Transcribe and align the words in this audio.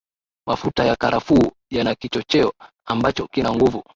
Mafuta 0.47 0.85
ya 0.85 0.95
karafuu 0.95 1.51
yana 1.69 1.95
kichocheo 1.95 2.53
ambacho 2.87 3.27
kina 3.27 3.53
nguvu 3.55 3.83